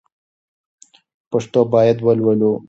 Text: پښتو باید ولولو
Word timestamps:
پښتو 1.31 1.59
باید 1.73 1.97
ولولو 2.05 2.51